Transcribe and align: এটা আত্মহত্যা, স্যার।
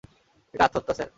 এটা 0.53 0.63
আত্মহত্যা, 0.65 0.93
স্যার। 0.93 1.09